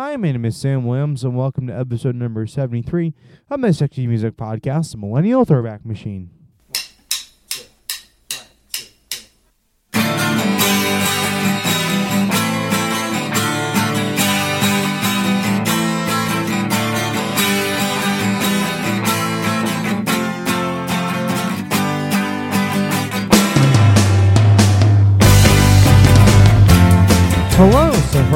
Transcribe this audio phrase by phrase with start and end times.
[0.00, 3.14] Hi, my name is Sam Williams, and welcome to episode number 73
[3.50, 6.30] of my Sexy Music Podcast, The Millennial Throwback Machine.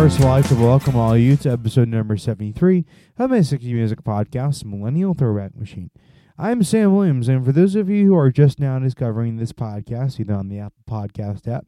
[0.02, 2.84] First of all, I'd like to welcome all you to episode number 73
[3.20, 5.92] of my 60 Music Podcast, Millennial Throwback Machine.
[6.36, 10.18] I'm Sam Williams, and for those of you who are just now discovering this podcast,
[10.18, 11.66] either on the Apple Podcast app,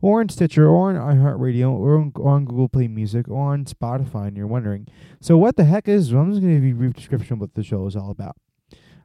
[0.00, 3.66] or on Stitcher, or on iHeartRadio, or on, or on Google Play Music, or on
[3.66, 4.88] Spotify, and you're wondering,
[5.20, 7.34] so what the heck is, well, I'm just going to give you a brief description
[7.34, 8.36] of what the show is all about.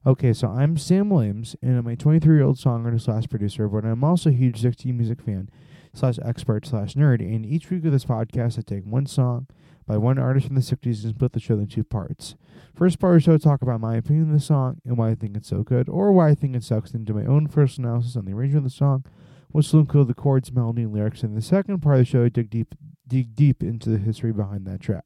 [0.07, 3.83] Okay, so I'm Sam Williams, and I'm a 23 year old songwriter slash producer, but
[3.83, 5.49] I'm also a huge 60 music fan
[5.93, 7.19] slash expert slash nerd.
[7.19, 9.47] And each week of this podcast, I take one song
[9.85, 12.35] by one artist from the 60s and split the show into two parts.
[12.73, 15.09] First part of the show, I talk about my opinion of the song and why
[15.09, 17.47] I think it's so good, or why I think it sucks, and do my own
[17.47, 19.05] first analysis on the arrangement of the song,
[19.51, 21.21] what's include the chords, melody, and lyrics.
[21.21, 22.75] And the second part of the show, I dig deep,
[23.07, 25.03] dig deep into the history behind that track.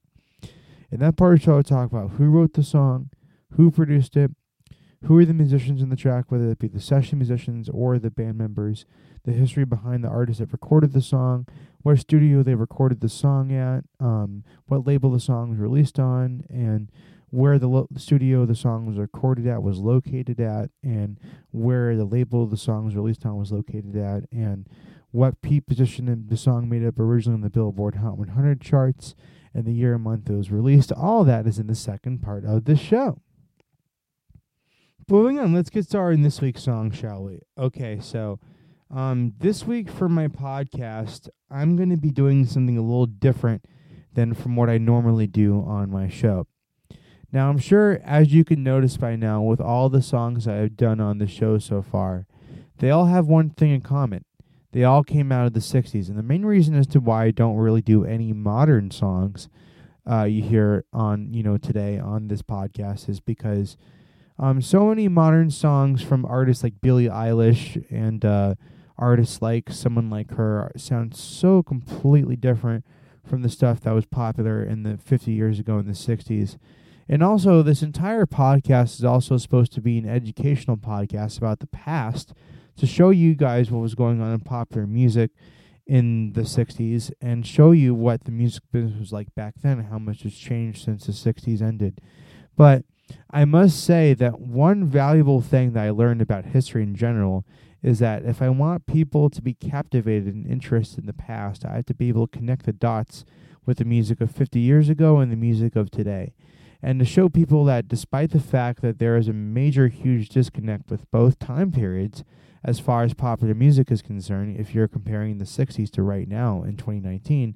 [0.92, 3.10] In that part of the show, I talk about who wrote the song,
[3.54, 4.32] who produced it,
[5.08, 8.12] who are the musicians in the track, whether it be the session musicians or the
[8.12, 8.86] band members,
[9.24, 11.48] the history behind the artist that recorded the song,
[11.82, 16.44] what studio they recorded the song at, um, what label the song was released on,
[16.50, 16.92] and
[17.30, 21.18] where the lo- studio the song was recorded at was located at, and
[21.52, 24.68] where the label the song was released on was located at, and
[25.12, 29.16] what P position the song made up originally on the Billboard Hot 100 charts,
[29.54, 30.92] and the year and month it was released.
[30.92, 33.22] All that is in the second part of the show.
[35.10, 37.40] Moving on, let's get started in this week's song, shall we?
[37.58, 38.42] Okay, so
[38.94, 43.64] um, this week for my podcast, I'm going to be doing something a little different
[44.12, 46.46] than from what I normally do on my show.
[47.32, 51.00] Now, I'm sure, as you can notice by now, with all the songs I've done
[51.00, 52.28] on the show so far,
[52.80, 54.26] they all have one thing in common.
[54.74, 56.10] They all came out of the 60s.
[56.10, 59.48] And the main reason as to why I don't really do any modern songs
[60.06, 63.78] uh, you hear on, you know, today on this podcast is because
[64.40, 68.56] um, so many modern songs from artists like Billie Eilish and uh,
[68.98, 72.86] artists like someone like her sound so completely different
[73.26, 76.58] from the stuff that was popular in the 50 years ago in the 60s.
[77.10, 81.68] And also, this entire podcast is also supposed to be an educational podcast about the
[81.68, 82.34] past
[82.78, 85.32] to show you guys what was going on in popular music
[85.86, 89.88] in the 60s and show you what the music business was like back then and
[89.88, 92.02] how much has changed since the 60s ended.
[92.58, 92.84] But
[93.30, 97.46] I must say that one valuable thing that I learned about history in general
[97.84, 101.76] is that if I want people to be captivated and interested in the past, I
[101.76, 103.26] have to be able to connect the dots
[103.66, 106.34] with the music of 50 years ago and the music of today.
[106.82, 110.90] And to show people that despite the fact that there is a major, huge disconnect
[110.90, 112.24] with both time periods
[112.64, 116.64] as far as popular music is concerned, if you're comparing the 60s to right now
[116.64, 117.56] in 2019,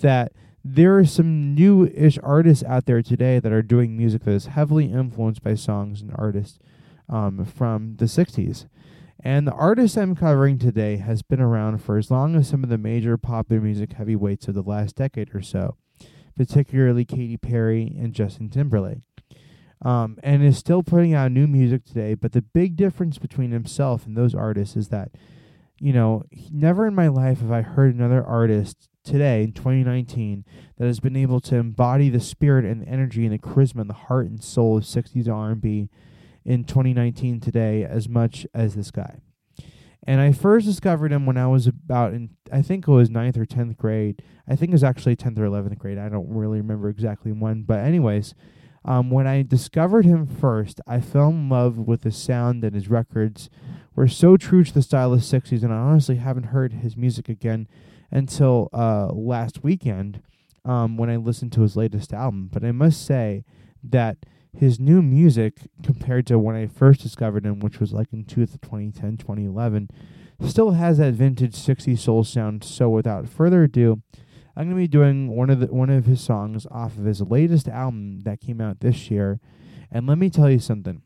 [0.00, 0.32] that
[0.64, 4.86] there are some new-ish artists out there today that are doing music that is heavily
[4.86, 6.58] influenced by songs and artists
[7.06, 8.66] um, from the 60s.
[9.22, 12.70] And the artist I'm covering today has been around for as long as some of
[12.70, 15.76] the major popular music heavyweights of the last decade or so,
[16.34, 19.02] particularly Katy Perry and Justin Timberlake.
[19.82, 24.06] Um, and is still putting out new music today, but the big difference between himself
[24.06, 25.10] and those artists is that,
[25.78, 30.44] you know, never in my life have I heard another artist today in 2019
[30.78, 33.90] that has been able to embody the spirit and the energy and the charisma and
[33.90, 35.90] the heart and soul of 60s R&B
[36.44, 39.18] in 2019 today as much as this guy.
[40.06, 43.38] And I first discovered him when I was about in I think it was ninth
[43.38, 44.22] or 10th grade.
[44.46, 45.98] I think it was actually 10th or 11th grade.
[45.98, 48.34] I don't really remember exactly when, but anyways,
[48.84, 52.88] um, when I discovered him first, I fell in love with the sound and his
[52.88, 53.48] records
[53.96, 57.30] were so true to the style of 60s and I honestly haven't heard his music
[57.30, 57.66] again
[58.10, 60.22] until uh, last weekend
[60.64, 62.48] um, when I listened to his latest album.
[62.52, 63.44] But I must say
[63.82, 64.18] that
[64.56, 69.16] his new music, compared to when I first discovered him, which was like in 2010,
[69.16, 69.88] 2011,
[70.46, 72.64] still has that vintage 60s soul sound.
[72.64, 74.02] So without further ado,
[74.56, 77.20] I'm going to be doing one of the one of his songs off of his
[77.20, 79.40] latest album that came out this year.
[79.90, 81.02] And let me tell you something.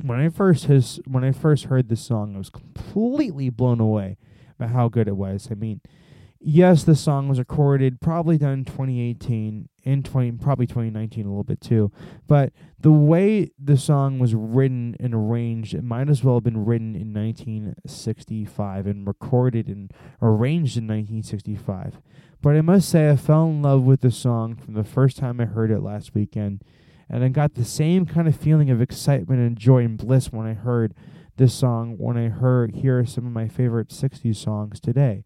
[0.00, 4.16] When I first his when I first heard this song, I was completely blown away
[4.58, 5.48] by how good it was.
[5.50, 5.80] I mean,
[6.40, 11.44] yes, the song was recorded, probably done in 2018, in 20, probably 2019 a little
[11.44, 11.90] bit too.
[12.26, 16.64] But the way the song was written and arranged, it might as well have been
[16.64, 19.92] written in 1965 and recorded and
[20.22, 22.00] arranged in 1965.
[22.40, 25.40] But I must say, I fell in love with the song from the first time
[25.40, 26.62] I heard it last weekend.
[27.10, 30.46] And I got the same kind of feeling of excitement and joy and bliss when
[30.46, 30.94] I heard
[31.36, 35.24] this song, when I heard hear some of my favorite 60s songs today.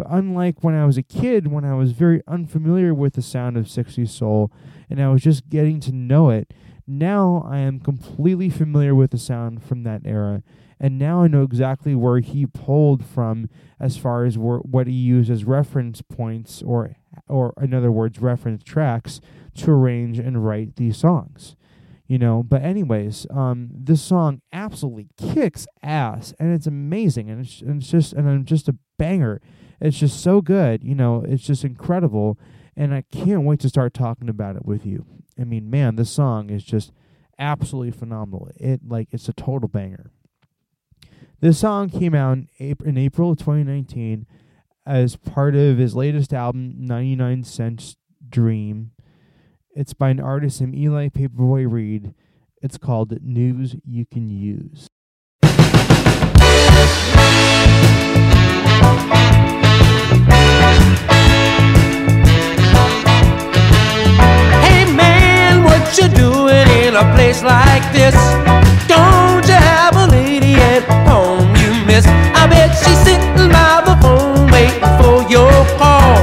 [0.00, 3.58] But unlike when I was a kid, when I was very unfamiliar with the sound
[3.58, 4.50] of 60s soul
[4.88, 6.54] and I was just getting to know it,
[6.86, 10.42] now I am completely familiar with the sound from that era.
[10.80, 15.30] And now I know exactly where he pulled from as far as what he used
[15.30, 16.96] as reference points or
[17.28, 19.20] or in other words reference tracks
[19.56, 21.56] to arrange and write these songs
[22.06, 27.60] you know but anyways um this song absolutely kicks ass and it's amazing and it's,
[27.60, 29.40] and it's just and I'm just a banger
[29.80, 32.38] it's just so good you know it's just incredible
[32.76, 35.06] and I can't wait to start talking about it with you
[35.38, 36.92] I mean man this song is just
[37.38, 40.10] absolutely phenomenal it like it's a total banger
[41.40, 44.26] this song came out in April, in April of 2019
[44.86, 47.96] as part of his latest album 99 Cent
[48.28, 48.90] Dreams
[49.72, 52.12] it's by an artist named Eli Paperboy Reed.
[52.60, 54.88] It's called News You Can Use.
[65.98, 68.14] In a place like this?
[68.86, 72.06] Don't you have a lady at home you miss?
[72.06, 76.16] I bet she's sitting by the phone waiting for your call.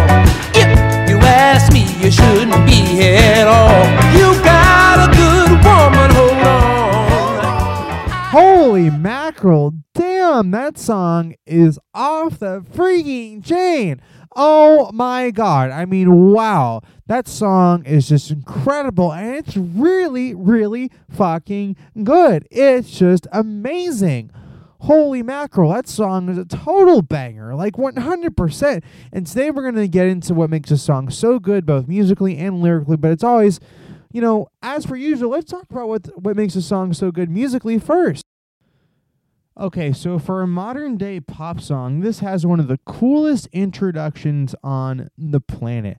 [0.55, 0.69] If
[1.09, 3.83] you ask me, you shouldn't be here at all.
[4.15, 8.09] You got a good woman, hold on.
[8.31, 9.73] Holy mackerel.
[9.93, 14.01] Damn, that song is off the freaking chain.
[14.39, 15.71] Oh my god.
[15.71, 16.81] I mean, wow.
[17.07, 22.47] That song is just incredible and it's really, really fucking good.
[22.51, 24.29] It's just amazing.
[24.81, 28.83] Holy mackerel, that song is a total banger, like 100%.
[29.11, 32.37] And today we're going to get into what makes a song so good, both musically
[32.37, 33.59] and lyrically, but it's always,
[34.13, 37.31] you know, as per usual, let's talk about what, what makes a song so good
[37.31, 38.23] musically first.
[39.59, 44.53] Okay, so for a modern day pop song, this has one of the coolest introductions
[44.63, 45.97] on the planet.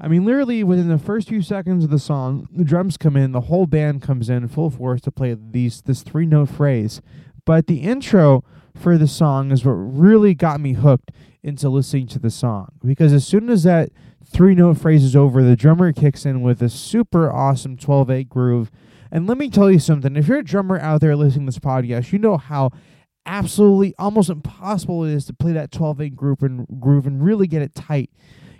[0.00, 3.32] I mean, literally within the first few seconds of the song, the drums come in,
[3.32, 7.02] the whole band comes in full force to play these this three note phrase.
[7.44, 8.44] But the intro
[8.76, 11.10] for the song is what really got me hooked
[11.42, 13.90] into listening to the song because as soon as that
[14.24, 18.28] three note phrase is over, the drummer kicks in with a super awesome 12 8
[18.28, 18.70] groove.
[19.10, 21.58] And let me tell you something if you're a drummer out there listening to this
[21.58, 22.70] podcast, you know how
[23.26, 27.46] absolutely almost impossible it is to play that 12 8 group and groove and really
[27.46, 28.10] get it tight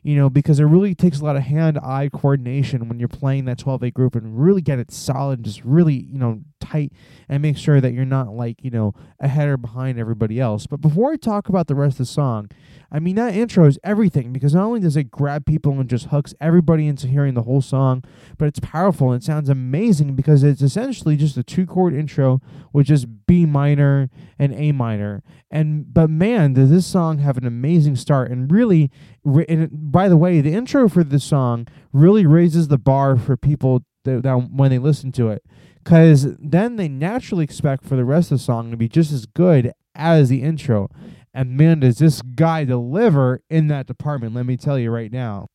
[0.02, 3.44] you know because it really takes a lot of hand eye coordination when you're playing
[3.44, 6.40] that 12 8 group and really get it solid and just really you know
[6.72, 6.92] tight
[7.28, 10.66] and make sure that you're not like you know ahead or behind everybody else.
[10.66, 12.50] But before i talk about the rest of the song
[12.90, 16.06] i mean that intro is everything because not only does it grab people and just
[16.06, 18.02] hooks everybody into hearing the whole song
[18.38, 22.40] but it's powerful and it sounds amazing because it's essentially just a two chord intro
[22.72, 25.22] with just b minor and a minor.
[25.50, 28.90] And but man does this song have an amazing start and really
[29.24, 34.22] by the way the intro for this song really raises the bar for people that,
[34.22, 35.44] that when they listen to it
[35.82, 39.26] because then they naturally expect for the rest of the song to be just as
[39.26, 40.88] good as the intro
[41.34, 45.48] and man does this guy deliver in that department let me tell you right now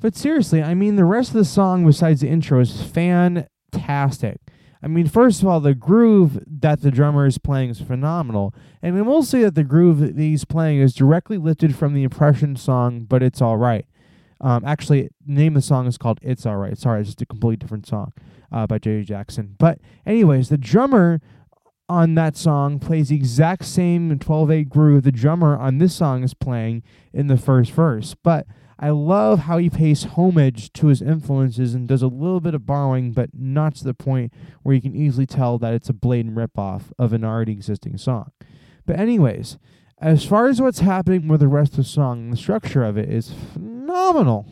[0.00, 4.40] but seriously i mean the rest of the song besides the intro is fantastic
[4.84, 8.54] I mean, first of all, the groove that the drummer is playing is phenomenal.
[8.82, 12.02] And we will say that the groove that he's playing is directly lifted from the
[12.02, 13.86] Impression song, but it's all right.
[14.40, 16.76] Um, actually, the name of the song is called It's All Right.
[16.76, 18.12] Sorry, it's just a completely different song
[18.52, 19.56] uh, by Jerry Jackson.
[19.58, 21.20] But, anyways, the drummer
[21.88, 26.22] on that song plays the exact same 12 8 groove the drummer on this song
[26.22, 28.14] is playing in the first verse.
[28.22, 28.46] But
[28.78, 32.66] I love how he pays homage to his influences and does a little bit of
[32.66, 36.36] borrowing, but not to the point where you can easily tell that it's a blatant
[36.36, 38.32] ripoff of an already existing song.
[38.86, 39.58] But, anyways,
[39.98, 43.08] as far as what's happening with the rest of the song, the structure of it
[43.08, 43.32] is
[43.84, 44.46] phenomenal.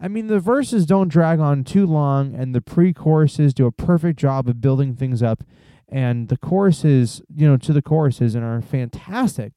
[0.00, 3.72] I mean, the verses don't drag on too long, and the pre choruses do a
[3.72, 5.44] perfect job of building things up.
[5.88, 9.52] And the choruses, you know, to the choruses and are fantastic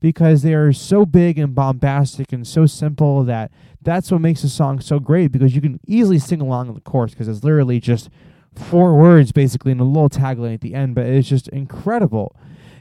[0.00, 3.50] because they are so big and bombastic and so simple that
[3.82, 6.80] that's what makes a song so great because you can easily sing along in the
[6.80, 8.08] chorus because it's literally just
[8.54, 12.36] four words basically and a little tagline at the end, but it's just incredible.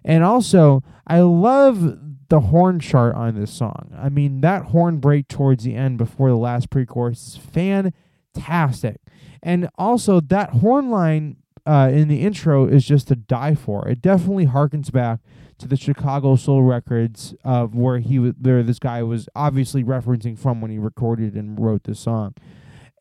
[0.06, 1.98] And also, I love
[2.32, 3.92] the horn chart on this song.
[3.94, 9.02] I mean, that horn break towards the end before the last pre chorus is fantastic.
[9.44, 11.36] And also, that horn line
[11.66, 13.86] uh, in the intro is just to die for.
[13.86, 15.20] It definitely harkens back
[15.58, 20.40] to the Chicago Soul records of where he was there this guy was obviously referencing
[20.40, 22.34] from when he recorded and wrote this song.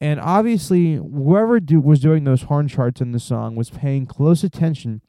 [0.00, 4.42] And obviously whoever do, was doing those horn charts in the song was paying close
[4.42, 5.02] attention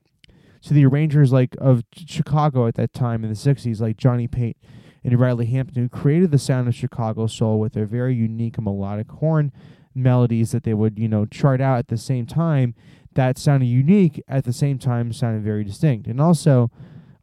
[0.63, 4.57] to the arrangers like of Chicago at that time in the 60s like Johnny Pate
[5.03, 9.09] and Riley Hampton who created the sound of Chicago soul with their very unique melodic
[9.09, 9.51] horn
[9.93, 12.75] melodies that they would, you know, chart out at the same time
[13.13, 16.07] that sounded unique at the same time sounded very distinct.
[16.07, 16.71] And also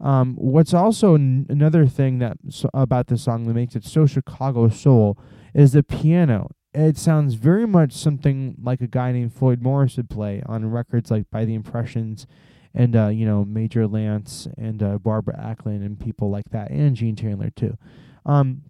[0.01, 4.07] um, what's also n- another thing that so about the song that makes it so
[4.07, 5.19] Chicago soul
[5.55, 6.51] is the piano.
[6.75, 11.11] It sounds very much something like a guy named Floyd Morris would play on records
[11.11, 12.27] like by the Impressions
[12.79, 16.97] and uh, you know Major Lance and uh, Barbara Acklin and people like that, and
[16.97, 17.77] Gene Chandler too.
[18.25, 18.63] Um,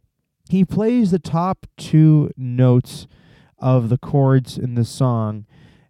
[0.49, 3.07] he plays the top two notes
[3.59, 5.45] of the chords in the song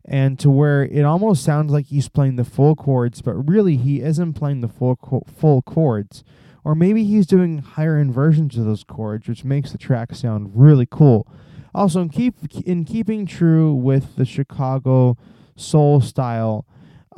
[0.04, 4.00] and to where it almost sounds like he's playing the full chords, but really he
[4.00, 6.24] isn't playing the full co- full chords.
[6.64, 10.86] Or maybe he's doing higher inversions of those chords, which makes the track sound really
[10.90, 11.30] cool.
[11.74, 12.34] Also, in keep
[12.64, 15.16] in keeping true with the Chicago
[15.56, 16.66] soul style,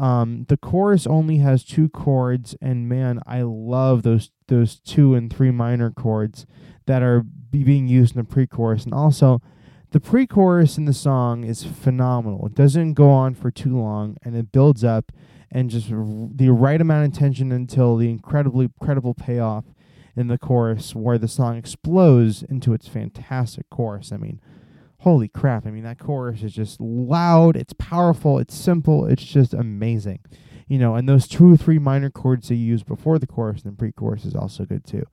[0.00, 5.32] um, the chorus only has two chords, and man, I love those those two and
[5.32, 6.46] three minor chords
[6.86, 9.42] that are being used in the pre-chorus, and also
[9.90, 12.46] the pre chorus in the song is phenomenal.
[12.46, 15.10] It doesn't go on for too long and it builds up
[15.50, 19.64] and just r- the right amount of tension until the incredibly credible payoff
[20.16, 24.12] in the chorus where the song explodes into its fantastic chorus.
[24.12, 24.40] I mean,
[25.00, 25.66] holy crap.
[25.66, 30.20] I mean, that chorus is just loud, it's powerful, it's simple, it's just amazing.
[30.68, 33.78] You know, and those two or three minor chords they use before the chorus and
[33.78, 35.04] pre chorus is also good too.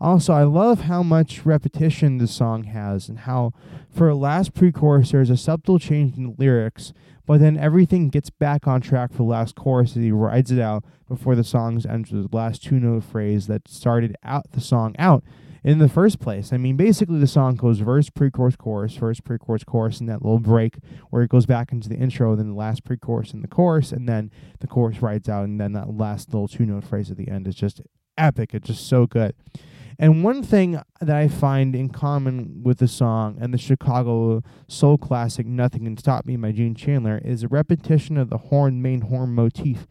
[0.00, 3.52] Also, I love how much repetition the song has and how
[3.90, 6.92] for a last pre-chorus there's a subtle change in the lyrics,
[7.26, 10.60] but then everything gets back on track for the last chorus as he rides it
[10.60, 14.94] out before the song's ends with the last two-note phrase that started out the song
[15.00, 15.24] out
[15.68, 16.50] in the first place.
[16.50, 20.38] I mean, basically the song goes verse, pre-chorus, chorus, verse, pre-chorus, chorus, and that little
[20.38, 20.78] break
[21.10, 24.08] where it goes back into the intro, then the last pre-chorus and the chorus, and
[24.08, 27.46] then the chorus rides out, and then that last little two-note phrase at the end
[27.46, 27.82] is just
[28.16, 28.54] epic.
[28.54, 29.34] It's just so good.
[29.98, 34.96] And one thing that I find in common with the song and the Chicago soul
[34.96, 39.02] classic Nothing Can Stop Me by Gene Chandler is a repetition of the horn main
[39.02, 39.86] horn motif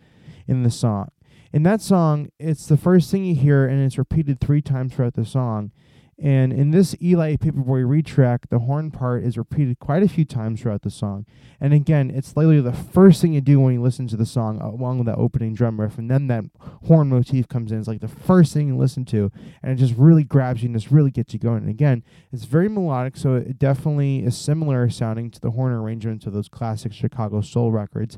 [0.47, 1.09] in the song.
[1.53, 5.13] In that song, it's the first thing you hear and it's repeated three times throughout
[5.13, 5.71] the song.
[6.19, 10.25] And in this Eli Paperboy Reed track, the horn part is repeated quite a few
[10.25, 11.27] times throughout the song.
[11.61, 14.59] And again, it's literally the first thing you do when you listen to the song,
[14.59, 15.99] uh, along with that opening drum riff.
[15.99, 16.45] And then that
[16.87, 17.77] horn motif comes in.
[17.77, 19.31] It's like the first thing you listen to.
[19.61, 21.59] And it just really grabs you and just really gets you going.
[21.59, 26.25] And again, it's very melodic, so it definitely is similar sounding to the horn arrangements
[26.25, 28.17] of those classic Chicago soul records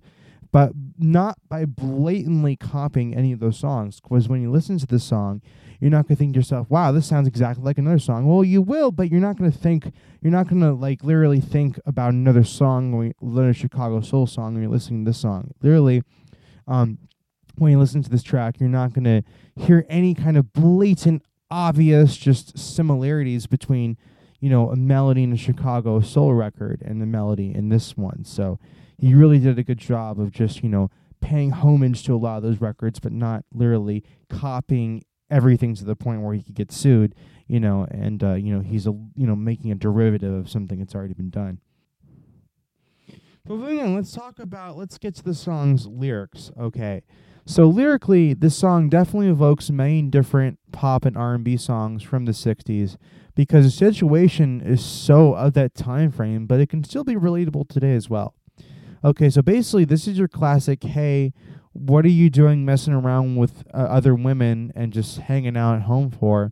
[0.52, 4.00] but not by blatantly copying any of those songs.
[4.00, 5.42] Because when you listen to this song,
[5.80, 8.62] you're not gonna think to yourself, "Wow, this sounds exactly like another song." Well, you
[8.62, 9.92] will, but you're not gonna think.
[10.22, 14.54] You're not gonna like literally think about another song, when you, another Chicago soul song,
[14.54, 15.52] when you're listening to this song.
[15.62, 16.04] Literally,
[16.68, 16.98] um,
[17.58, 19.24] when you listen to this track, you're not gonna
[19.56, 23.98] hear any kind of blatant, obvious, just similarities between,
[24.40, 28.26] you know, a melody in a Chicago soul record and the melody in this one.
[28.26, 28.60] So
[29.00, 30.90] he really did a good job of just, you know,
[31.22, 35.96] paying homage to a lot of those records, but not literally copying everything to the
[35.96, 37.16] point where he could get sued,
[37.48, 40.80] you know, and uh, you know, he's a you know, making a derivative of something
[40.80, 41.60] that's already been done.
[43.46, 46.52] But moving on, let's talk about let's get to the song's lyrics.
[46.60, 47.04] Okay.
[47.46, 52.96] So lyrically, this song definitely evokes many different pop and R&B songs from the 60s
[53.34, 57.68] because the situation is so of that time frame, but it can still be relatable
[57.68, 58.36] today as well.
[59.04, 60.84] Okay, so basically, this is your classic.
[60.84, 61.34] Hey,
[61.72, 65.82] what are you doing messing around with uh, other women and just hanging out at
[65.84, 66.52] home for?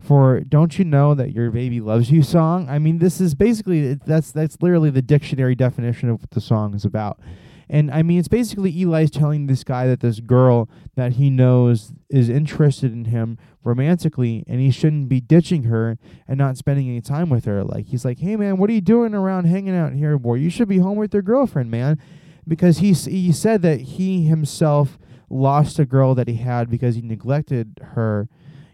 [0.00, 2.68] For don't you know that your baby loves you song?
[2.68, 6.74] I mean, this is basically that's that's literally the dictionary definition of what the song
[6.74, 7.20] is about.
[7.68, 11.92] And I mean, it's basically Eli's telling this guy that this girl that he knows
[12.10, 17.00] is interested in him romantically, and he shouldn't be ditching her and not spending any
[17.00, 17.64] time with her.
[17.64, 20.34] Like, he's like, hey, man, what are you doing around hanging out here, boy?
[20.34, 21.98] You should be home with your girlfriend, man.
[22.46, 24.98] Because he, he said that he himself
[25.30, 28.28] lost a girl that he had because he neglected her,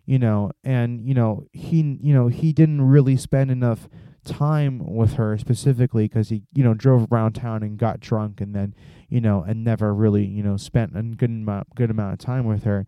[0.05, 3.89] you know, and, you know, he, you know, he didn't really spend enough
[4.25, 8.55] time with her specifically because he you know drove around town and got drunk and
[8.55, 8.75] then
[9.09, 12.45] you know and never really you know spent a good amount good amount of time
[12.45, 12.87] with her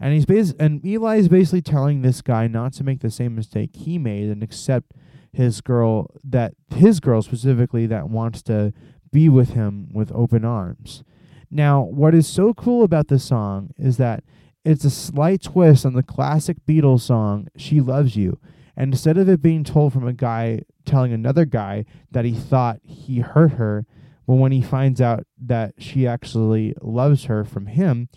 [0.00, 3.34] and he's bas- and Eli is basically telling this guy not to make the same
[3.34, 4.92] mistake he made and accept
[5.32, 8.72] his girl that his girl specifically that wants to
[9.12, 11.04] be with him with open arms
[11.50, 14.24] Now, what is so cool about this song is that
[14.64, 18.38] it's a slight twist on the classic Beatles song, She Loves You.
[18.76, 22.80] And instead of it being told from a guy telling another guy that he thought
[22.82, 23.86] he hurt her,
[24.26, 28.08] but when he finds out that she actually loves her from him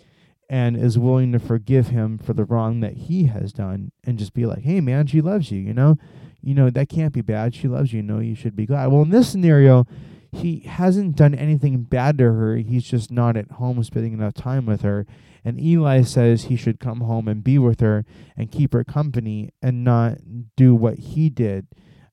[0.48, 4.32] and is willing to forgive him for the wrong that he has done and just
[4.32, 5.96] be like, hey, man, she loves you, you know?
[6.40, 7.54] You know, that can't be bad.
[7.54, 8.02] She loves you.
[8.02, 8.86] Know, you should be glad.
[8.86, 9.86] Well, in this scenario,
[10.30, 12.56] he hasn't done anything bad to her.
[12.56, 15.06] He's just not at home spending enough time with her.
[15.44, 18.04] And Eli says he should come home and be with her
[18.36, 20.18] and keep her company and not
[20.56, 21.66] do what he did.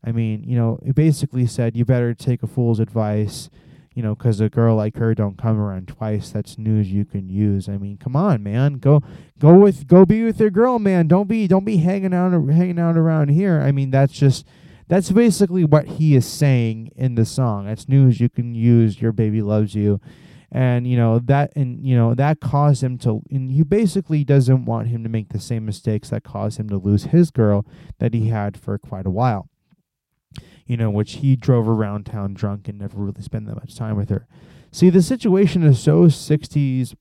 [0.05, 3.49] I mean, you know, he basically said, you better take a fool's advice
[3.95, 6.29] you know, 'cause a girl like her don't come around twice.
[6.29, 7.69] That's news you can use.
[7.69, 9.01] I mean, come on, man, go,
[9.39, 11.07] go with, go be with your girl, man.
[11.07, 13.61] Don't be, don't be hanging out, hanging out around here.
[13.61, 14.45] I mean, that's just,
[14.89, 17.67] that's basically what he is saying in the song.
[17.67, 19.01] That's news you can use.
[19.01, 20.01] Your baby loves you,
[20.51, 23.23] and you know that, and you know that caused him to.
[23.31, 26.77] And he basically doesn't want him to make the same mistakes that caused him to
[26.77, 27.65] lose his girl
[27.97, 29.49] that he had for quite a while
[30.65, 33.95] you know, which he drove around town drunk and never really spent that much time
[33.95, 34.27] with her.
[34.71, 36.95] See, the situation is so 60s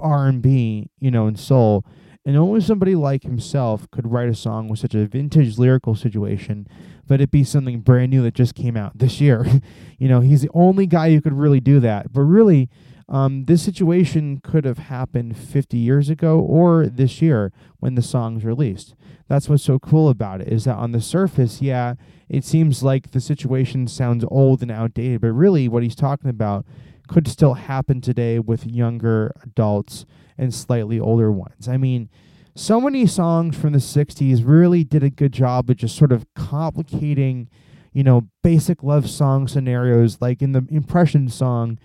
[0.00, 1.84] R&B, you know, and soul,
[2.24, 6.66] and only somebody like himself could write a song with such a vintage lyrical situation,
[7.06, 9.46] but it be something brand new that just came out this year.
[9.98, 12.12] you know, he's the only guy who could really do that.
[12.12, 12.68] But really,
[13.10, 18.44] um, this situation could have happened 50 years ago or this year when the song's
[18.44, 18.94] released.
[19.26, 21.94] That's what's so cool about it is that on the surface, yeah,
[22.28, 26.64] it seems like the situation sounds old and outdated, but really what he's talking about
[27.08, 30.06] could still happen today with younger adults
[30.38, 31.68] and slightly older ones.
[31.68, 32.08] I mean,
[32.54, 36.26] so many songs from the 60s really did a good job of just sort of
[36.34, 37.48] complicating,
[37.92, 41.78] you know, basic love song scenarios like in the impression song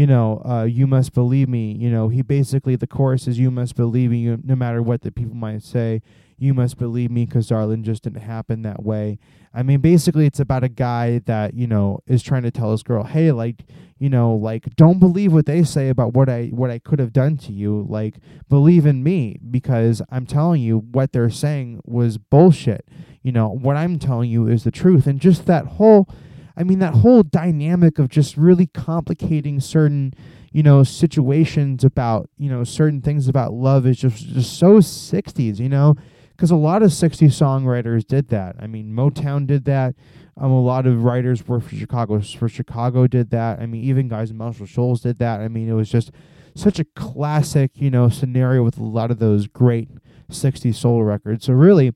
[0.00, 1.72] you know, uh, you must believe me.
[1.72, 5.12] You know, he basically, the chorus is, you must believe me, no matter what the
[5.12, 6.00] people might say.
[6.38, 9.18] You must believe me because darling just didn't happen that way.
[9.52, 12.82] I mean, basically, it's about a guy that, you know, is trying to tell his
[12.82, 13.66] girl, hey, like,
[13.98, 17.12] you know, like, don't believe what they say about what I, what I could have
[17.12, 17.84] done to you.
[17.86, 18.14] Like,
[18.48, 22.88] believe in me because I'm telling you what they're saying was bullshit.
[23.22, 25.06] You know, what I'm telling you is the truth.
[25.06, 26.08] And just that whole,
[26.56, 30.14] I mean, that whole dynamic of just really complicating certain,
[30.52, 35.58] you know, situations about, you know, certain things about love is just, just so 60s,
[35.58, 35.94] you know?
[36.30, 38.56] Because a lot of 60s songwriters did that.
[38.58, 39.94] I mean, Motown did that.
[40.40, 42.20] Um, a lot of writers were for Chicago.
[42.20, 43.60] For Chicago, did that.
[43.60, 45.40] I mean, even guys in Muscle Shoals did that.
[45.40, 46.10] I mean, it was just
[46.54, 49.90] such a classic, you know, scenario with a lot of those great
[50.30, 51.44] 60s soul records.
[51.44, 51.92] So really,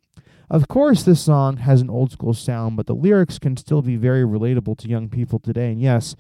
[0.51, 3.97] of course, this song has an old school sound, but the lyrics can still be
[3.97, 5.73] very relatable to young people today.
[5.73, 6.17] And yes,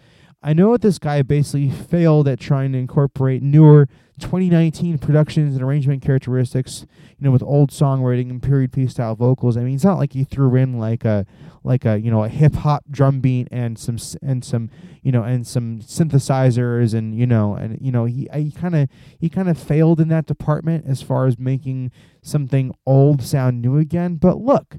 [0.46, 3.88] I know that this guy basically failed at trying to incorporate newer
[4.20, 6.84] 2019 productions and arrangement characteristics,
[7.18, 9.56] you know, with old songwriting and period piece style vocals.
[9.56, 11.24] I mean, it's not like he threw in like a
[11.64, 14.68] like a you know a hip hop drum beat and some and some
[15.02, 18.90] you know and some synthesizers and you know and you know he he kind of
[19.18, 23.78] he kind of failed in that department as far as making something old sound new
[23.78, 24.16] again.
[24.16, 24.76] But look,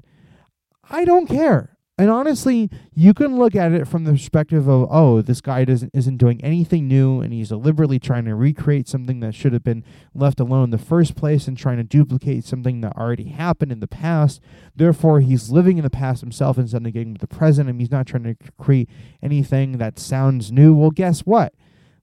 [0.88, 1.75] I don't care.
[1.98, 5.94] And honestly, you can look at it from the perspective of, oh, this guy doesn't
[5.94, 9.82] isn't doing anything new, and he's deliberately trying to recreate something that should have been
[10.14, 13.80] left alone in the first place, and trying to duplicate something that already happened in
[13.80, 14.42] the past.
[14.74, 17.90] Therefore, he's living in the past himself instead of getting with the present, and he's
[17.90, 18.90] not trying to create
[19.22, 20.74] anything that sounds new.
[20.74, 21.54] Well, guess what?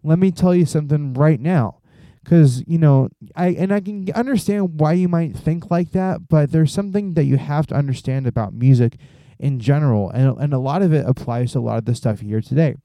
[0.01, 1.81] Let me tell you something right now
[2.23, 6.53] because you know i and i can understand why you might think like that but
[6.53, 8.95] there's something that you have to understand about music
[9.43, 12.21] in general and, and a lot of it applies to a lot of the stuff
[12.21, 12.75] here today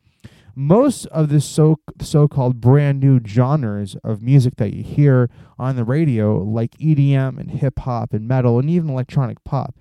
[0.54, 5.84] most of the so so-called brand new genres of music that you hear on the
[5.84, 9.74] radio like edm and hip hop and metal and even electronic pop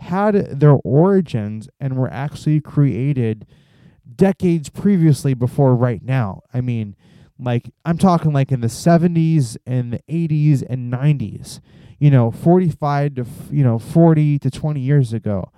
[0.00, 3.46] had their origins and were actually created
[4.16, 6.96] decades previously before right now i mean
[7.38, 11.60] like I'm talking like in the 70s and the 80s and 90s,
[11.98, 15.50] you know, 45 to you know 40 to 20 years ago.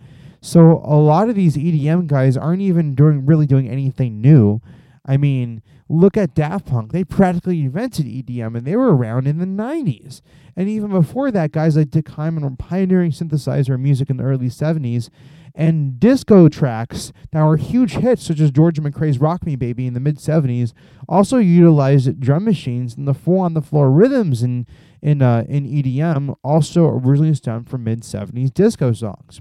[0.47, 4.61] So a lot of these EDM guys aren't even doing really doing anything new.
[5.05, 6.93] I mean, look at Daft Punk.
[6.93, 10.21] They practically invented EDM and they were around in the 90s.
[10.55, 14.47] And even before that, guys like Dick Hyman were pioneering synthesizer music in the early
[14.47, 15.11] 70s
[15.53, 19.95] and disco tracks that were huge hits, such as Georgia McCrae's Rock Me Baby in
[19.95, 20.73] the mid 70s,
[21.09, 24.65] also utilized drum machines and the four on the floor rhythms in,
[25.03, 29.41] in, uh, in EDM, also originally stemmed from mid 70s disco songs.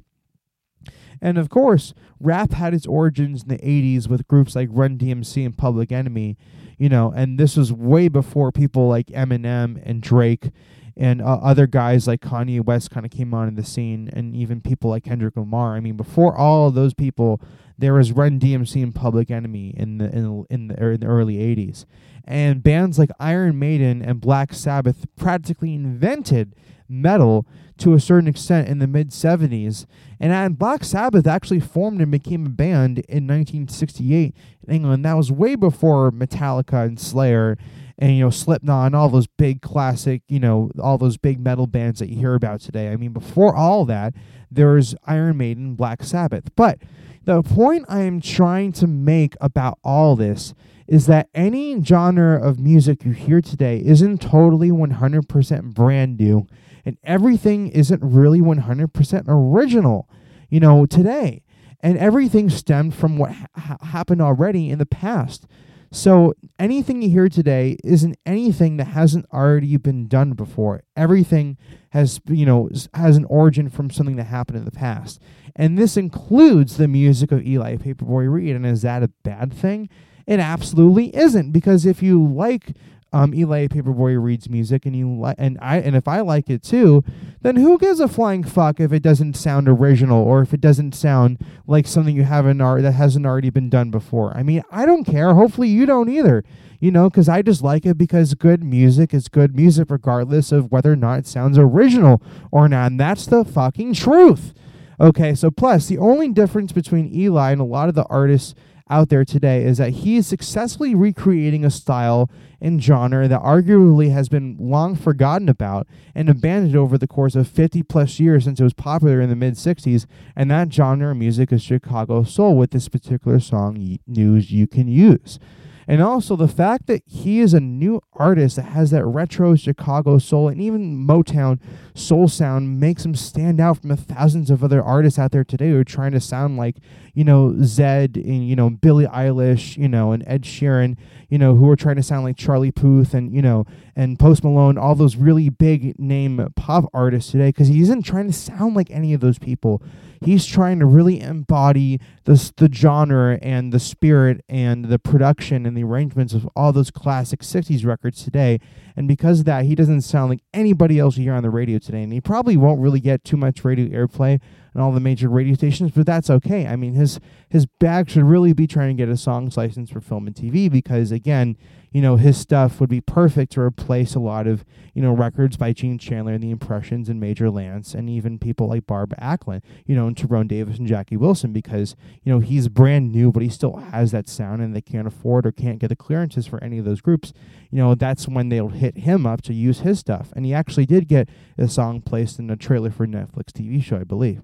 [1.22, 5.46] And of course, rap had its origins in the 80s with groups like Run DMC
[5.46, 6.38] and Public Enemy,
[6.78, 10.52] you know, and this was way before people like Eminem and Drake
[10.98, 14.36] and uh, other guys like Kanye West kind of came on in the scene, and
[14.36, 15.76] even people like Kendrick Lamar.
[15.76, 17.42] I mean, before all of those people,
[17.78, 21.08] there was Run DMC and Public Enemy in the in in the, er, in the
[21.08, 21.86] early '80s,
[22.24, 26.56] and bands like Iron Maiden and Black Sabbath practically invented
[26.88, 27.46] metal
[27.78, 29.86] to a certain extent in the mid 70s.
[30.20, 34.34] And Black Sabbath actually formed and became a band in 1968
[34.68, 35.04] in England.
[35.04, 37.58] That was way before Metallica and Slayer
[37.98, 41.68] and, you know, Slipknot and all those big classic, you know, all those big metal
[41.68, 42.90] bands that you hear about today.
[42.92, 44.14] I mean, before all that,
[44.52, 46.50] there was Iron Maiden, Black Sabbath.
[46.56, 46.80] But
[47.24, 50.54] the point I am trying to make about all this
[50.88, 56.48] is that any genre of music you hear today isn't totally 100% brand new
[56.86, 60.08] and everything isn't really 100% original,
[60.50, 61.42] you know, today.
[61.82, 65.48] And everything stemmed from what ha- happened already in the past.
[65.96, 70.84] So anything you hear today isn't anything that hasn't already been done before.
[70.98, 71.58] Everything
[71.92, 75.22] has, you know, has an origin from something that happened in the past.
[75.56, 78.58] And this includes the music of Eli Paperboy Reed.
[78.58, 79.88] And is that a bad thing?
[80.28, 82.76] It absolutely isn't because if you like
[83.14, 86.64] um, Eli Paperboy Reed's music, and you like, and I, and if I like it
[86.64, 87.04] too,
[87.42, 90.96] then who gives a flying fuck if it doesn't sound original or if it doesn't
[90.96, 94.36] sound like something you haven't that hasn't already been done before?
[94.36, 95.34] I mean, I don't care.
[95.34, 96.44] Hopefully, you don't either.
[96.82, 100.72] You know, because I just like it because good music is good music, regardless of
[100.72, 102.92] whether or not it sounds original or not.
[102.92, 104.54] And that's the fucking truth.
[105.00, 108.56] Okay, so plus the only difference between Eli and a lot of the artists
[108.90, 112.30] out there today is that he is successfully recreating a style
[112.62, 117.48] and genre that arguably has been long forgotten about and abandoned over the course of
[117.48, 120.06] 50 plus years since it was popular in the mid 60s.
[120.36, 124.88] And that genre of music is Chicago Soul with this particular song, News You Can
[124.88, 125.40] Use.
[125.88, 130.18] And also the fact that he is a new artist that has that retro Chicago
[130.18, 131.60] soul and even Motown
[131.94, 135.70] soul sound makes him stand out from the thousands of other artists out there today
[135.70, 136.78] who are trying to sound like,
[137.14, 140.98] you know, Zedd and, you know, Billie Eilish, you know, and Ed Sheeran,
[141.30, 144.44] you know, who are trying to sound like Charlie Puth and, you know, and Post
[144.44, 148.76] Malone, all those really big name pop artists today, because he isn't trying to sound
[148.76, 149.82] like any of those people
[150.26, 155.76] he's trying to really embody the the genre and the spirit and the production and
[155.78, 158.60] the arrangements of all those classic 60s records today.
[158.96, 161.80] And because of that, he doesn't sound like anybody else you hear on the radio
[161.80, 162.04] today.
[162.04, 164.40] And he probably won't really get too much radio airplay
[164.74, 166.68] on all the major radio stations, but that's okay.
[166.68, 170.02] I mean, his his bag should really be trying to get a songs license for
[170.02, 171.58] film and TV because again,
[171.96, 175.56] you know, his stuff would be perfect to replace a lot of, you know, records
[175.56, 179.62] by Gene Chandler and the Impressions and Major Lance and even people like Barbara Acklin,
[179.86, 183.44] you know, and Tyrone Davis and Jackie Wilson because, you know, he's brand new, but
[183.44, 186.62] he still has that sound and they can't afford or can't get the clearances for
[186.62, 187.32] any of those groups.
[187.72, 190.34] You know, that's when they'll hit him up to use his stuff.
[190.36, 193.96] And he actually did get a song placed in a trailer for Netflix TV show,
[193.96, 194.42] I believe.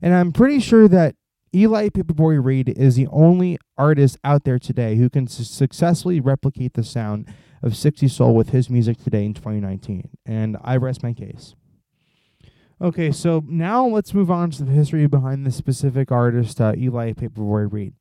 [0.00, 1.16] And I'm pretty sure that
[1.54, 6.74] Eli Paperboy Reed is the only artist out there today who can su- successfully replicate
[6.74, 7.26] the sound
[7.62, 10.10] of 60 Soul with his music today in 2019.
[10.24, 11.56] And I rest my case.
[12.80, 17.12] Okay, so now let's move on to the history behind the specific artist, uh, Eli
[17.12, 17.94] Paperboy Reed.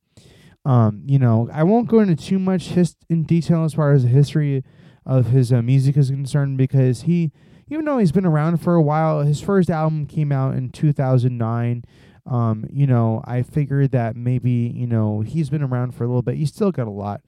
[0.63, 2.71] Um, you know, I won't go into too much
[3.09, 4.63] in detail as far as the history
[5.05, 7.31] of his uh, music is concerned because he,
[7.67, 11.83] even though he's been around for a while, his first album came out in 2009
[12.29, 16.21] um, you know, I figured that maybe, you know, he's been around for a little
[16.21, 16.35] bit.
[16.35, 17.21] He's still got a lot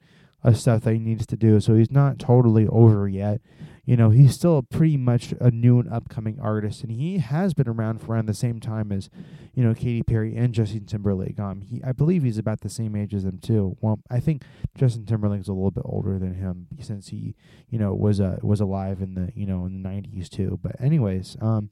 [0.44, 3.40] of stuff that he needs to do, so he's not totally over yet.
[3.84, 7.68] You know, he's still pretty much a new and upcoming artist, and he has been
[7.68, 9.10] around for around the same time as,
[9.54, 11.40] you know, Katy Perry and Justin Timberlake.
[11.40, 13.76] Um, he, I believe he's about the same age as them too.
[13.80, 14.44] Well, I think
[14.76, 17.34] Justin Timberlake's a little bit older than him since he,
[17.70, 20.60] you know, was uh was alive in the you know in the nineties too.
[20.62, 21.70] But anyways, um,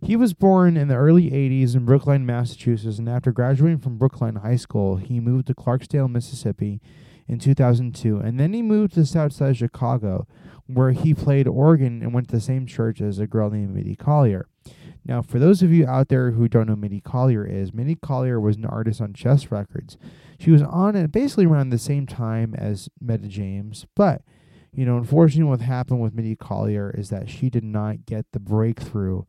[0.00, 4.36] he was born in the early 80s in Brookline, Massachusetts, and after graduating from Brookline
[4.36, 6.80] High School, he moved to Clarksdale, Mississippi
[7.26, 10.26] in 2002, and then he moved to south side Chicago,
[10.66, 13.96] where he played organ and went to the same church as a girl named Mitty
[13.96, 14.48] Collier.
[15.04, 18.38] Now, for those of you out there who don't know Mitty Collier is, Mitty Collier
[18.38, 19.96] was an artist on Chess Records.
[20.38, 24.22] She was on it basically around the same time as Etta James, but
[24.72, 28.38] you know, unfortunately, what happened with Mitty Collier is that she did not get the
[28.38, 29.22] breakthrough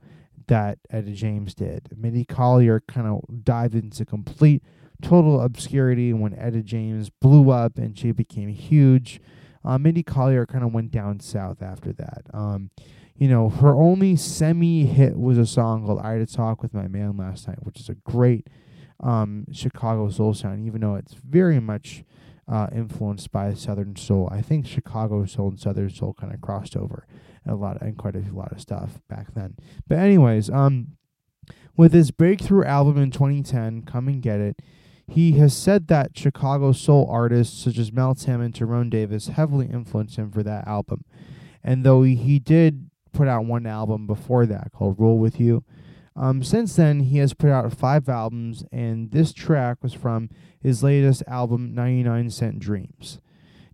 [0.49, 1.89] that Etta James did.
[1.95, 4.63] Mitty Collier kind of dived into complete,
[5.01, 9.21] total obscurity when Etta James blew up and she became huge.
[9.63, 12.23] Uh, Mitty Collier kind of went down south after that.
[12.33, 12.71] Um,
[13.15, 16.73] you know, her only semi hit was a song called I Had a Talk with
[16.73, 18.47] My Man Last Night, which is a great
[19.01, 22.03] um, Chicago soul sound, even though it's very much
[22.47, 24.29] uh, influenced by Southern Soul.
[24.31, 27.05] I think Chicago Soul and Southern Soul kind of crossed over
[27.49, 29.55] a lot and quite a lot of stuff back then.
[29.87, 30.97] But anyways, um,
[31.75, 34.61] with his breakthrough album in 2010, "Come and Get It,"
[35.07, 39.67] he has said that Chicago soul artists such as Mel Tim and Tyrone Davis heavily
[39.67, 41.03] influenced him for that album.
[41.63, 45.63] And though he did put out one album before that called "Roll with You,"
[46.15, 50.83] um, since then he has put out five albums, and this track was from his
[50.83, 53.19] latest album, 99 Cent Dreams.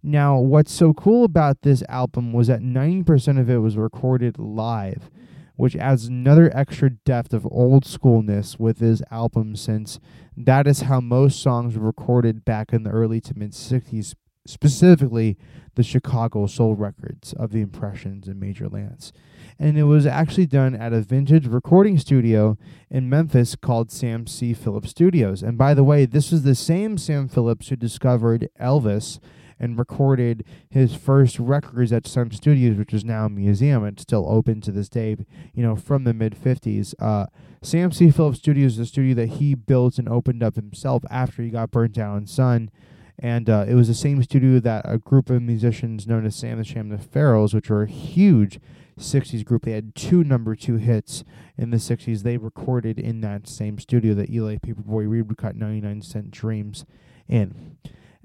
[0.08, 5.10] Now, what's so cool about this album was that 90% of it was recorded live,
[5.56, 10.00] which adds another extra depth of old schoolness with his album since
[10.38, 14.14] that is how most songs were recorded back in the early to mid 60s,
[14.46, 15.40] specifically
[15.74, 19.12] the Chicago Soul records of the Impressions and Major Lance.
[19.58, 22.60] And it was actually done at a vintage recording studio
[22.92, 24.54] in Memphis called Sam C.
[24.54, 25.42] Phillips Studios.
[25.42, 29.20] And by the way, this was the same Sam Phillips who discovered Elvis
[29.60, 33.86] and recorded his first records at Sun Studios, which is now a museum.
[33.86, 35.16] It's still open to this day,
[35.54, 36.94] you know, from the mid 50s.
[37.00, 37.28] Uh,
[37.62, 38.12] Sam C.
[38.12, 41.72] Phillips Studios is a studio that he built and opened up himself after he got
[41.72, 42.70] burnt down in Sun.
[43.18, 46.58] And uh, it was the same studio that a group of musicians known as Sam
[46.58, 48.60] the Sham the Pharaohs, which were a huge
[49.00, 49.64] 60s group.
[49.64, 51.24] They had two number two hits
[51.58, 52.24] in the 60s.
[52.24, 56.86] They recorded in that same studio that Eli Paperboy Reed would cut 99 Cent Dreams
[57.28, 57.78] in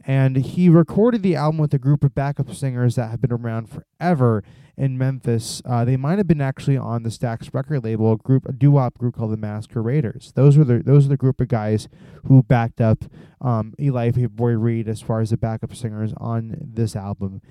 [0.06, 3.68] and he recorded the album with a group of backup singers that have been around
[3.68, 4.42] forever
[4.76, 5.60] in Memphis.
[5.66, 8.96] Uh, they might have been actually on the Stax record label, a group, a doo-wop
[8.96, 10.32] group called the Masqueraders.
[10.34, 11.86] Those were the those are the group of guys
[12.26, 13.04] who backed up
[13.42, 17.42] um, Eli Boy Reed as far as the backup singers on this album.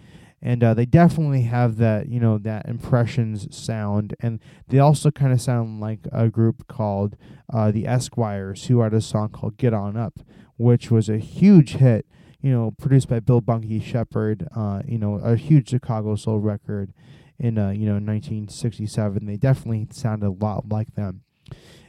[0.41, 5.33] And uh, they definitely have that, you know, that impressions sound, and they also kind
[5.33, 7.17] of sound like a group called
[7.53, 10.21] uh, the Esquires, who had a song called "Get On Up,"
[10.57, 12.05] which was a huge hit
[12.41, 16.93] you know, produced by Bill Bunky Sheppard, uh, you know, a huge Chicago soul record
[17.37, 19.25] in, uh, you know, 1967.
[19.25, 21.21] They definitely sounded a lot like them.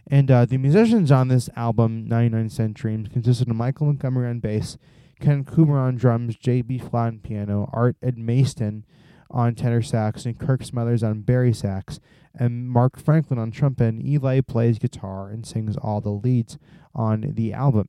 [0.07, 4.41] And uh, the musicians on this album, 99 Cent Dreams, consisted of Michael Montgomery on
[4.41, 4.77] bass,
[5.21, 6.79] Ken Coomer on drums, J.B.
[6.79, 8.83] Flatt on piano, Art Edmaiston
[9.31, 12.01] on tenor sax, and Kirk Smothers on bari sax,
[12.35, 13.85] and Mark Franklin on trumpet.
[13.85, 16.59] And Eli plays guitar and sings all the leads
[16.95, 17.89] on the album.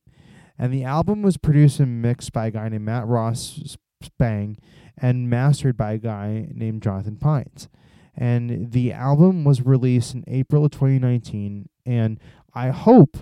[0.62, 4.58] And the album was produced and mixed by a guy named Matt Ross Spang
[4.96, 7.68] and mastered by a guy named Jonathan Pines.
[8.16, 11.68] And the album was released in April of 2019.
[11.84, 12.20] And
[12.54, 13.18] I hope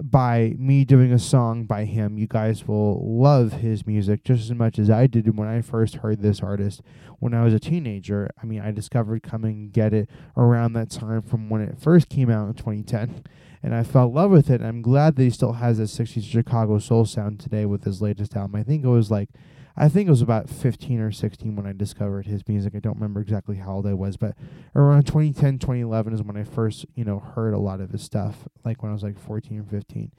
[0.00, 4.56] by me doing a song by him, you guys will love his music just as
[4.56, 6.82] much as I did when I first heard this artist
[7.20, 8.30] when I was a teenager.
[8.42, 12.08] I mean, I discovered Come and Get It around that time from when it first
[12.08, 13.22] came out in 2010
[13.62, 14.60] and I fell in love with it.
[14.60, 18.00] And I'm glad that he still has that 60s Chicago soul sound today with his
[18.00, 18.56] latest album.
[18.56, 19.28] I think it was like,
[19.76, 22.74] I think it was about 15 or 16 when I discovered his music.
[22.74, 24.34] I don't remember exactly how old I was, but
[24.74, 28.48] around 2010, 2011 is when I first, you know, heard a lot of his stuff,
[28.64, 30.12] like when I was like 14 or 15.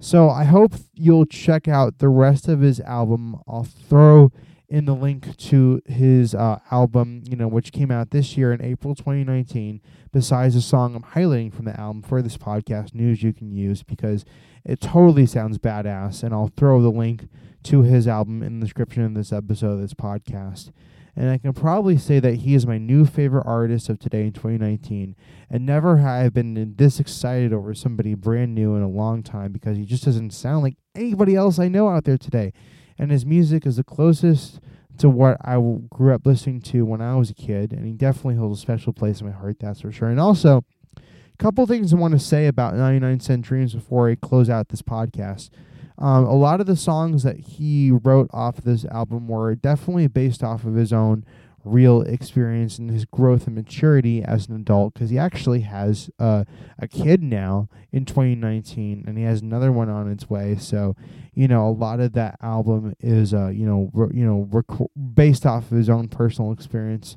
[0.00, 3.40] So I hope you'll check out the rest of his album.
[3.46, 4.32] I'll throw
[4.68, 8.62] in the link to his uh, album, you know, which came out this year in
[8.62, 9.80] April 2019.
[10.12, 13.82] Besides the song I'm highlighting from the album for this podcast news, you can use
[13.82, 14.24] because
[14.64, 16.22] it totally sounds badass.
[16.22, 17.28] And I'll throw the link
[17.64, 20.72] to his album in the description of this episode of this podcast.
[21.18, 24.32] And I can probably say that he is my new favorite artist of today in
[24.32, 25.16] 2019.
[25.48, 29.52] And never have I been this excited over somebody brand new in a long time
[29.52, 32.52] because he just doesn't sound like anybody else I know out there today
[32.98, 34.60] and his music is the closest
[34.98, 35.56] to what I
[35.90, 38.92] grew up listening to when I was a kid, and he definitely holds a special
[38.92, 40.08] place in my heart, that's for sure.
[40.08, 40.64] And also,
[40.96, 44.68] a couple things I want to say about 99 Cent Dreams before I close out
[44.68, 45.50] this podcast.
[45.98, 50.42] Um, a lot of the songs that he wrote off this album were definitely based
[50.42, 51.24] off of his own
[51.66, 56.44] real experience and his growth and maturity as an adult because he actually has uh,
[56.78, 60.56] a kid now in 2019 and he has another one on its way.
[60.56, 60.94] So
[61.34, 65.44] you know a lot of that album is uh you know you know rec- based
[65.44, 67.16] off of his own personal experience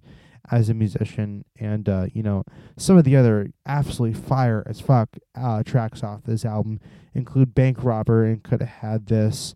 [0.51, 1.45] as a musician.
[1.59, 2.43] And uh you know
[2.75, 6.79] some of the other absolutely fire as fuck uh tracks off this album
[7.13, 9.55] include bank robber and could have had this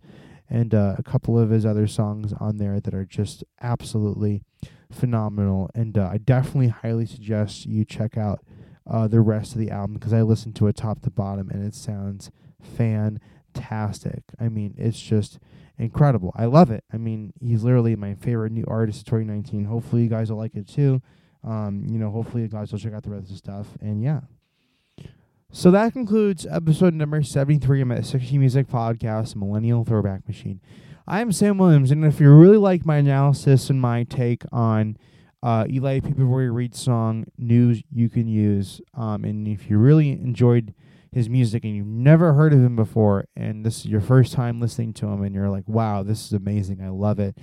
[0.49, 4.43] and uh, a couple of his other songs on there that are just absolutely
[4.93, 5.69] phenomenal.
[5.75, 8.39] And uh, I definitely highly suggest you check out
[8.89, 11.65] uh, the rest of the album because I listened to it top to bottom and
[11.65, 14.23] it sounds fantastic.
[14.39, 15.39] I mean, it's just
[15.77, 16.33] incredible.
[16.35, 16.83] I love it.
[16.91, 19.65] I mean, he's literally my favorite new artist of 2019.
[19.65, 21.01] Hopefully, you guys will like it too.
[21.43, 23.67] Um, you know, hopefully, you guys will check out the rest of the stuff.
[23.81, 24.21] And yeah.
[25.51, 30.59] So that concludes episode number 73 of my 60 Music Podcast, Millennial Throwback Machine.
[31.05, 34.95] I'm Sam Williams, and if you really like my analysis and my take on
[35.41, 40.73] uh, Eli Paperboy Reed song "News You Can Use," um, and if you really enjoyed
[41.11, 44.61] his music and you've never heard of him before, and this is your first time
[44.61, 46.81] listening to him, and you're like, "Wow, this is amazing!
[46.81, 47.37] I love it."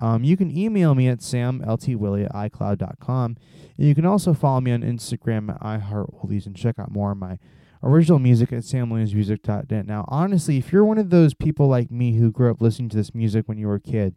[0.00, 3.36] Um, you can email me at samltwillie at icloud.com.
[3.76, 7.18] And you can also follow me on Instagram at iHeartOldies and check out more of
[7.18, 7.38] my
[7.82, 9.86] original music at samwilliamsmusic.net.
[9.86, 12.96] Now, honestly, if you're one of those people like me who grew up listening to
[12.96, 14.16] this music when you were a kid,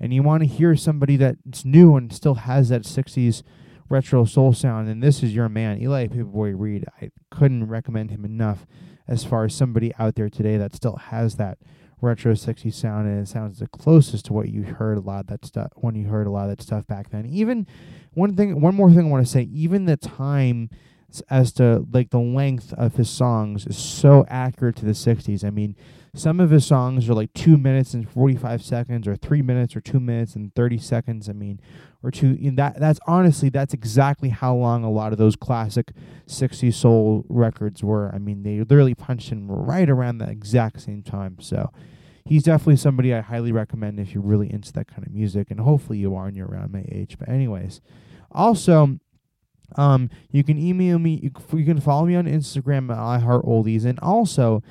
[0.00, 3.42] and you want to hear somebody that's new and still has that 60s
[3.88, 6.86] retro soul sound, and this is your man, Eli Paperboy Reed.
[7.00, 8.66] I couldn't recommend him enough
[9.06, 11.58] as far as somebody out there today that still has that
[12.00, 15.26] retro 60s sound and it sounds the closest to what you heard a lot of
[15.28, 17.64] that stuff when you heard a lot of that stuff back then even
[18.12, 20.68] one thing one more thing i want to say even the time
[21.28, 25.50] as to like the length of his songs is so accurate to the 60s i
[25.50, 25.76] mean
[26.14, 29.80] some of his songs are like two minutes and 45 seconds or three minutes or
[29.80, 31.60] two minutes and 30 seconds i mean
[32.02, 35.92] or two that that's honestly that's exactly how long a lot of those classic
[36.26, 41.02] 60s soul records were i mean they literally punched in right around the exact same
[41.02, 41.70] time so
[42.24, 45.60] he's definitely somebody I highly recommend if you're really into that kind of music, and
[45.60, 47.16] hopefully you are and you're around my age.
[47.18, 47.80] But anyways,
[48.30, 48.98] also.
[49.76, 51.20] Um, you can email me.
[51.22, 54.62] You, can follow me on Instagram at iHeartOldies, and also,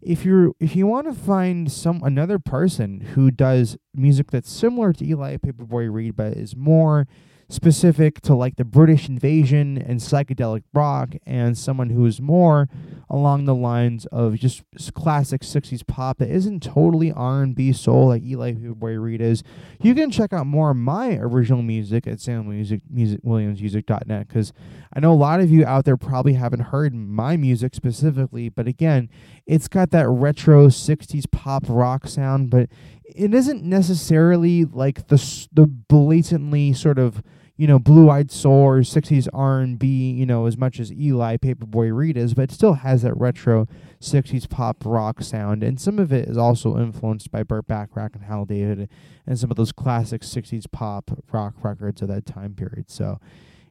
[0.00, 4.92] if you're if you want to find some another person who does music that's similar
[4.92, 7.06] to Eli Paperboy Reed, but is more
[7.50, 12.68] specific to like the British invasion and psychedelic rock, and someone who is more
[13.10, 18.52] along the lines of just classic 60s pop that isn't totally R&B soul like Eli
[18.52, 19.42] Boy Reed is,
[19.80, 24.52] you can check out more of my original music at Sam Music, music samwilliamsmusic.net because
[24.92, 28.66] I know a lot of you out there probably haven't heard my music specifically, but
[28.66, 29.08] again,
[29.46, 32.68] it's got that retro 60s pop rock sound, but
[33.04, 37.22] it isn't necessarily like the the blatantly sort of
[37.58, 41.94] you know, Blue Eyed Soul or 60s R&B, you know, as much as Eli Paperboy
[41.94, 43.66] Reed is, but it still has that retro
[44.00, 45.64] 60s pop rock sound.
[45.64, 48.88] And some of it is also influenced by Burt Bacharach and Hal David
[49.26, 52.90] and some of those classic 60s pop rock records of that time period.
[52.90, 53.18] So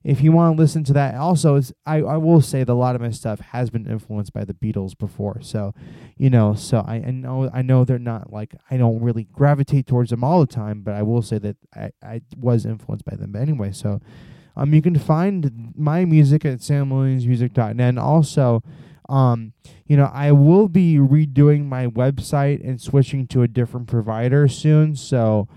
[0.03, 2.95] if you want to listen to that, also, I, I will say that a lot
[2.95, 5.41] of my stuff has been influenced by the Beatles before.
[5.41, 5.73] So,
[6.17, 9.87] you know, so I, I know I know they're not like I don't really gravitate
[9.87, 13.15] towards them all the time, but I will say that I, I was influenced by
[13.15, 13.31] them.
[13.31, 13.99] But anyway, so
[14.57, 17.79] um, you can find my music at samwilliamsmusic.net.
[17.79, 18.63] And also,
[19.07, 19.53] um,
[19.85, 24.95] you know, I will be redoing my website and switching to a different provider soon.
[24.95, 25.47] So,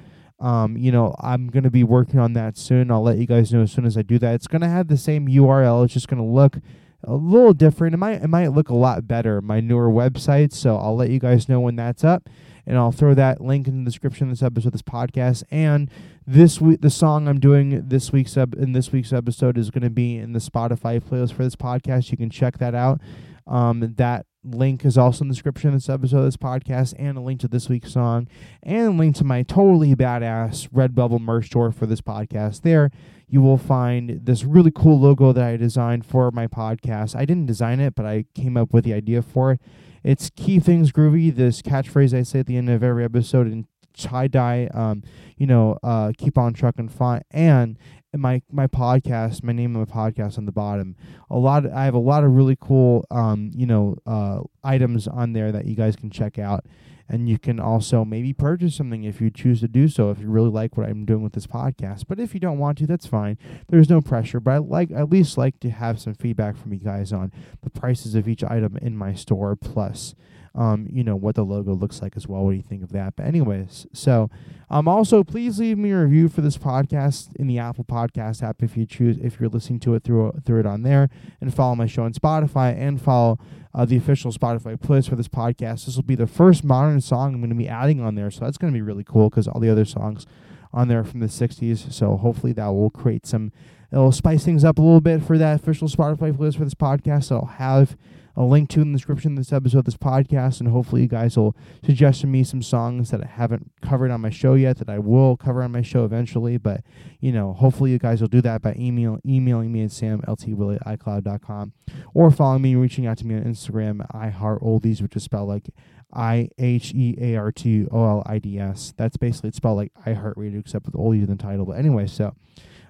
[0.40, 2.90] um, you know, I'm going to be working on that soon.
[2.90, 4.34] I'll let you guys know as soon as I do that.
[4.34, 5.84] It's going to have the same URL.
[5.84, 6.56] It's just going to look
[7.04, 7.94] a little different.
[7.94, 10.52] It might it might look a lot better, my newer website.
[10.52, 12.28] So I'll let you guys know when that's up.
[12.66, 15.42] And I'll throw that link in the description of this episode this podcast.
[15.50, 15.90] And
[16.26, 19.82] this week the song I'm doing this week's sub in this week's episode is going
[19.82, 22.10] to be in the Spotify playlist for this podcast.
[22.10, 23.00] You can check that out.
[23.46, 27.18] Um, that link is also in the description of this episode of this podcast and
[27.18, 28.26] a link to this week's song
[28.62, 32.62] and a link to my totally badass Redbubble merch store for this podcast.
[32.62, 32.90] There
[33.28, 37.14] you will find this really cool logo that i designed for my podcast.
[37.14, 39.60] I didn't design it but i came up with the idea for it.
[40.02, 43.66] It's keep things groovy this catchphrase i say at the end of every episode in
[43.96, 45.02] tie dye um
[45.36, 47.76] you know uh keep on trucking fine and
[48.16, 50.96] my my podcast, my name of my podcast on the bottom.
[51.30, 55.06] A lot of, I have a lot of really cool um, you know, uh items
[55.06, 56.64] on there that you guys can check out.
[57.08, 60.30] And you can also maybe purchase something if you choose to do so, if you
[60.30, 62.04] really like what I'm doing with this podcast.
[62.06, 63.36] But if you don't want to, that's fine.
[63.68, 64.38] There's no pressure.
[64.38, 67.70] But I like at least like to have some feedback from you guys on the
[67.70, 70.14] prices of each item in my store plus
[70.54, 72.42] um, you know, what the logo looks like as well.
[72.42, 73.16] What do you think of that?
[73.16, 74.30] But anyways, so
[74.68, 78.62] um, also please leave me a review for this podcast in the Apple Podcast app
[78.62, 81.08] if you choose, if you're listening to it through through it on there,
[81.40, 83.38] and follow my show on Spotify and follow
[83.74, 85.86] uh, the official Spotify playlist for this podcast.
[85.86, 88.44] This will be the first modern song I'm going to be adding on there, so
[88.44, 90.26] that's going to be really cool because all the other songs
[90.72, 91.92] on there from the 60s.
[91.92, 93.52] So hopefully that will create some,
[93.92, 97.24] it'll spice things up a little bit for that official Spotify playlist for this podcast.
[97.24, 97.96] So I'll have
[98.40, 101.08] a link to in the description of this episode of this podcast, and hopefully you
[101.08, 104.78] guys will suggest to me some songs that I haven't covered on my show yet
[104.78, 106.56] that I will cover on my show eventually.
[106.56, 106.82] But
[107.20, 110.98] you know, hopefully you guys will do that by email emailing me at samlitwilli at
[110.98, 111.74] icloud.com
[112.14, 115.68] or following me, and reaching out to me on Instagram, iHeartOldies, which is spelled like
[116.10, 118.94] I H E A R T O L I D S.
[118.96, 121.66] That's basically it's spelled like iHeartRadio, except with oldies in the title.
[121.66, 122.34] But anyway, so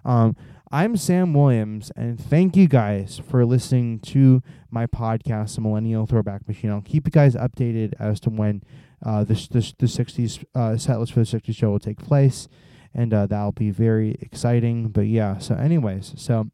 [0.05, 0.37] um,
[0.73, 4.41] I'm Sam Williams, and thank you guys for listening to
[4.71, 6.71] my podcast, The Millennial Throwback Machine.
[6.71, 8.63] I'll keep you guys updated as to when
[9.05, 12.47] uh, the the the '60s uh, set list for the '60s show will take place,
[12.95, 14.91] and uh, that'll be very exciting.
[14.91, 16.51] But yeah, so anyways, so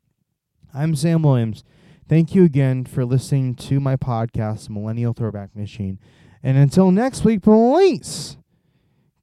[0.73, 1.63] I'm Sam Williams.
[2.09, 5.99] Thank you again for listening to my podcast, The Millennial Throwback Machine.
[6.43, 8.39] And until next week, please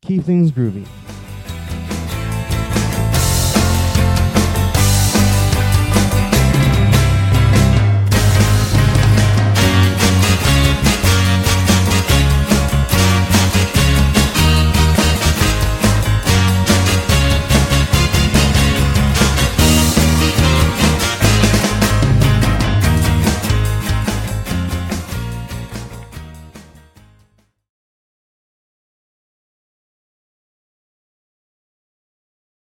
[0.01, 0.85] keep things groovy.